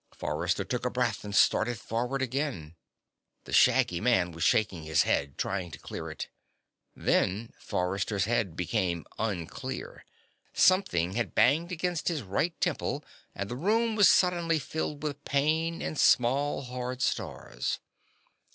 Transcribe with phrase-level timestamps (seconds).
[0.15, 2.73] Forrester took a breath and started forward again.
[3.43, 6.27] The shaggy man was shaking his head, trying to clear it.
[6.95, 10.03] Then Forrester's head became unclear.
[10.55, 15.83] Something had banged against his right temple and the room was suddenly filled with pain
[15.83, 17.77] and small, hard stars.